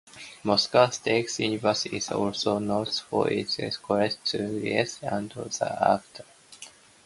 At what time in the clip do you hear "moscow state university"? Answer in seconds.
0.43-1.97